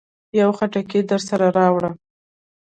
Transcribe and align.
يو 0.39 0.49
خټکی 0.57 0.99
درسره 1.11 1.47
راوړه. 1.57 1.91